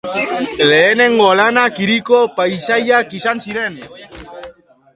Lehenengo 0.69 1.27
lanak 1.39 1.81
hiriko 1.83 2.21
paisaiak 2.39 3.13
izan 3.21 3.43
ziren. 3.47 3.81